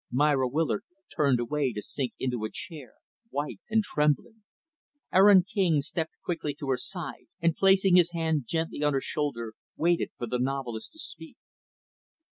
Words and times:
Myra 0.11 0.47
Willard 0.47 0.83
turned 1.15 1.39
away 1.39 1.73
to 1.73 1.81
sink 1.83 2.13
into 2.17 2.43
a 2.43 2.49
chair, 2.49 2.93
white 3.29 3.59
and 3.69 3.83
trembling. 3.83 4.41
Aaron 5.13 5.43
King 5.43 5.79
stepped 5.81 6.13
quickly 6.25 6.55
to 6.55 6.69
her 6.71 6.77
side, 6.77 7.27
and, 7.39 7.55
placing 7.55 7.97
his 7.97 8.11
hand 8.11 8.45
gently 8.47 8.81
on 8.81 8.93
her 8.93 9.01
shoulder 9.01 9.53
waited 9.77 10.09
for 10.17 10.25
the 10.25 10.39
novelist 10.39 10.93
to 10.93 10.99
speak. 10.99 11.37